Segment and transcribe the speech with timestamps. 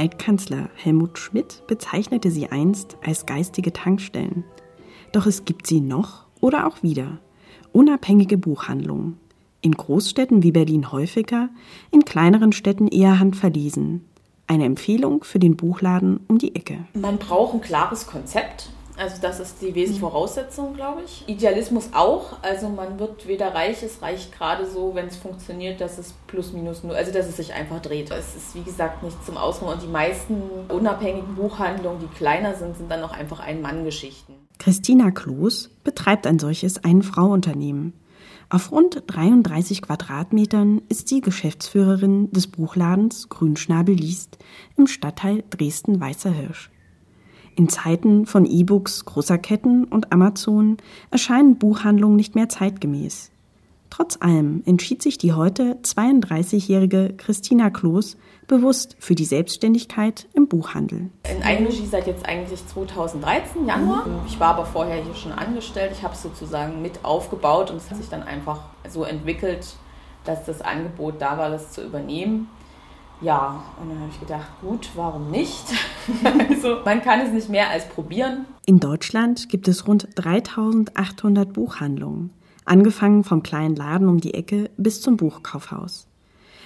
[0.00, 4.44] Altkanzler Helmut Schmidt bezeichnete sie einst als geistige Tankstellen.
[5.12, 7.18] Doch es gibt sie noch oder auch wieder.
[7.72, 9.18] Unabhängige Buchhandlungen.
[9.60, 11.50] In Großstädten wie Berlin häufiger,
[11.90, 14.06] in kleineren Städten eher handverlesen.
[14.46, 16.78] Eine Empfehlung für den Buchladen um die Ecke.
[16.94, 18.70] Man braucht ein klares Konzept.
[19.00, 21.24] Also das ist die wesentliche Voraussetzung, glaube ich.
[21.26, 22.36] Idealismus auch.
[22.42, 26.52] Also man wird weder reich, es reicht gerade so, wenn es funktioniert, dass es plus
[26.52, 28.10] minus null, also dass es sich einfach dreht.
[28.10, 32.76] Es ist wie gesagt nicht zum Ausruhen und die meisten unabhängigen Buchhandlungen, die kleiner sind,
[32.76, 34.34] sind dann auch einfach Ein-Mann-Geschichten.
[34.58, 37.94] Christina Kloß betreibt ein solches Ein-Frau-Unternehmen.
[38.50, 44.36] Auf rund 33 Quadratmetern ist sie Geschäftsführerin des Buchladens Grünschnabel liest
[44.76, 46.70] im Stadtteil Dresden-Weißer Hirsch.
[47.56, 50.78] In Zeiten von E-Books großer Ketten und Amazon
[51.10, 53.30] erscheinen Buchhandlungen nicht mehr zeitgemäß.
[53.90, 58.16] Trotz allem entschied sich die heute 32-jährige Christina Kloß
[58.46, 61.10] bewusst für die Selbstständigkeit im Buchhandel.
[61.28, 64.06] In Eigenregie seit jetzt eigentlich 2013, Januar.
[64.26, 65.90] Ich war aber vorher hier schon angestellt.
[65.92, 69.74] Ich habe es sozusagen mit aufgebaut und es hat sich dann einfach so entwickelt,
[70.24, 72.48] dass das Angebot da war, das zu übernehmen.
[73.22, 75.64] Ja, und dann habe ich gedacht, gut, warum nicht?
[76.48, 78.46] also, man kann es nicht mehr als probieren.
[78.64, 82.30] In Deutschland gibt es rund 3800 Buchhandlungen,
[82.64, 86.06] angefangen vom kleinen Laden um die Ecke bis zum Buchkaufhaus.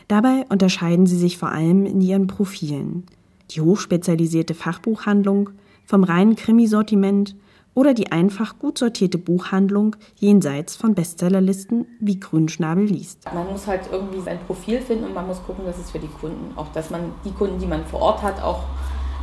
[0.06, 3.04] Dabei unterscheiden sie sich vor allem in ihren Profilen.
[3.50, 5.50] Die hochspezialisierte Fachbuchhandlung
[5.86, 7.34] vom reinen Krimisortiment
[7.74, 13.24] oder die einfach gut sortierte Buchhandlung jenseits von Bestsellerlisten wie Grünschnabel liest.
[13.32, 16.08] Man muss halt irgendwie sein Profil finden und man muss gucken, dass es für die
[16.08, 18.62] Kunden, auch dass man die Kunden, die man vor Ort hat, auch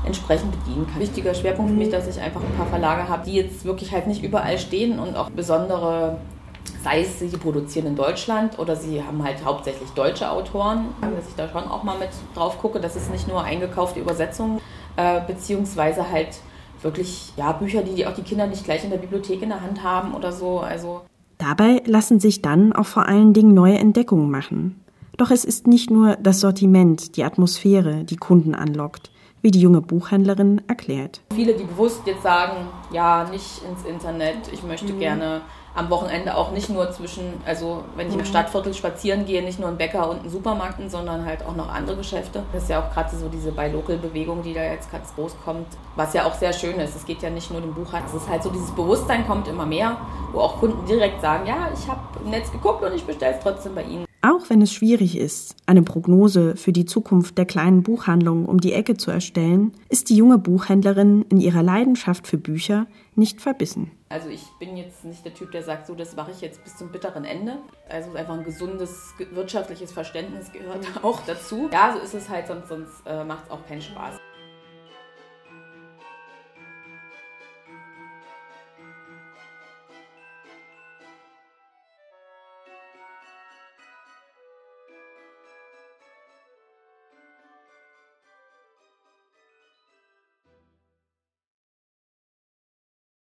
[0.05, 0.99] entsprechend bedienen kann.
[0.99, 4.07] Wichtiger Schwerpunkt für mich, dass ich einfach ein paar Verlage habe, die jetzt wirklich halt
[4.07, 6.17] nicht überall stehen und auch besondere,
[6.83, 11.35] sei es sie produzieren in Deutschland oder sie haben halt hauptsächlich deutsche Autoren, dass ich
[11.35, 14.59] da schon auch mal mit drauf gucke, dass es nicht nur eingekaufte Übersetzungen,
[14.95, 16.29] äh, beziehungsweise halt
[16.83, 19.83] wirklich ja, Bücher, die, auch die Kinder nicht gleich in der Bibliothek in der Hand
[19.83, 20.59] haben oder so.
[20.59, 21.01] Also
[21.37, 24.79] Dabei lassen sich dann auch vor allen Dingen neue Entdeckungen machen.
[25.17, 29.81] Doch es ist nicht nur das Sortiment, die Atmosphäre, die Kunden anlockt, wie die junge
[29.81, 31.21] Buchhändlerin erklärt.
[31.33, 34.99] Viele, die bewusst jetzt sagen, ja, nicht ins Internet, ich möchte mhm.
[34.99, 35.41] gerne
[35.73, 38.25] am Wochenende auch nicht nur zwischen, also wenn ich im mhm.
[38.25, 41.97] Stadtviertel spazieren gehe, nicht nur ein Bäcker und ein Supermarkt, sondern halt auch noch andere
[41.97, 42.43] Geschäfte.
[42.51, 46.13] Das ist ja auch gerade so diese Buy-Local-Bewegung, die da jetzt ganz groß kommt, was
[46.13, 46.95] ja auch sehr schön ist.
[46.95, 48.03] Es geht ja nicht nur dem Buch an.
[48.05, 49.97] Es ist halt so, dieses Bewusstsein kommt immer mehr,
[50.33, 53.39] wo auch Kunden direkt sagen, ja, ich habe im Netz geguckt und ich bestelle es
[53.41, 54.10] trotzdem bei Ihnen.
[54.23, 58.73] Auch wenn es schwierig ist, eine Prognose für die Zukunft der kleinen Buchhandlung um die
[58.73, 63.89] Ecke zu erstellen, ist die junge Buchhändlerin in ihrer Leidenschaft für Bücher nicht verbissen.
[64.09, 66.77] Also ich bin jetzt nicht der Typ, der sagt, so das mache ich jetzt bis
[66.77, 67.57] zum bitteren Ende.
[67.89, 71.69] Also einfach ein gesundes wirtschaftliches Verständnis gehört auch dazu.
[71.73, 74.19] Ja, so ist es halt, sonst, sonst äh, macht es auch keinen Spaß.